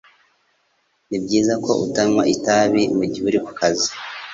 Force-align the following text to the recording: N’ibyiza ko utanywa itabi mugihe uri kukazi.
N’ibyiza 1.09 1.53
ko 1.65 1.71
utanywa 1.85 2.23
itabi 2.35 2.83
mugihe 2.97 3.25
uri 3.29 3.39
kukazi. 3.45 3.89